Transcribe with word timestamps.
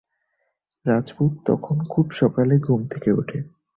রাজপুত 0.85 1.31
তখন 1.45 1.77
খুব 1.89 2.05
সকালে 2.11 2.55
ঘুম 2.57 2.79
থেকে 2.85 3.09
ওঠে। 3.11 3.39